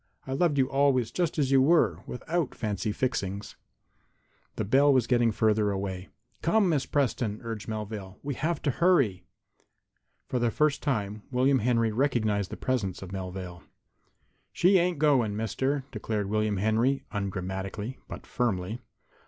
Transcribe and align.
I 0.25 0.33
loved 0.33 0.57
you 0.57 0.67
always 0.67 1.11
just 1.11 1.37
as 1.37 1.51
you 1.51 1.61
were, 1.61 1.99
without 2.07 2.55
fancy 2.55 2.91
fixings." 2.91 3.55
The 4.55 4.65
bell 4.65 4.91
was 4.91 5.05
getting 5.05 5.31
farther 5.31 5.69
away. 5.69 6.09
"Come, 6.41 6.67
Miss 6.69 6.87
Preston," 6.87 7.39
urged 7.43 7.67
Melvale. 7.67 8.17
"We 8.23 8.33
will 8.33 8.39
have 8.39 8.63
to 8.63 8.71
hurry." 8.71 9.25
For 10.25 10.39
the 10.39 10.49
first 10.49 10.81
time 10.81 11.21
William 11.29 11.59
Henry 11.59 11.91
recognized 11.91 12.49
the 12.49 12.57
presence 12.57 13.03
of 13.03 13.11
Melvale. 13.11 13.61
"She 14.51 14.79
ain't 14.79 14.97
going, 14.97 15.35
Mister," 15.35 15.83
declared 15.91 16.31
William 16.31 16.57
Henry, 16.57 17.03
ungrammatically, 17.11 17.99
but 18.07 18.25
firmly. 18.25 18.79